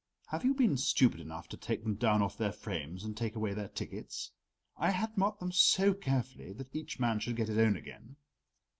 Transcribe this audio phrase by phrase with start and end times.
[0.29, 3.53] Have you been stupid enough to take them down off their frames, and take away
[3.53, 4.31] their tickets?
[4.75, 8.15] I had marked them so carefully, that each man should get his own again."